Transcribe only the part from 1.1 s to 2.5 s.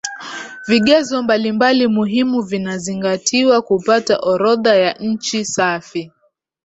mbalimbali muhimu